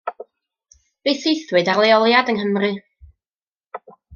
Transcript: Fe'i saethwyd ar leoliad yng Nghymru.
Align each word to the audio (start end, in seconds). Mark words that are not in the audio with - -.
Fe'i 1.03 1.13
saethwyd 1.23 1.69
ar 1.73 1.81
leoliad 1.83 2.33
yng 2.35 2.41
Nghymru. 2.41 2.73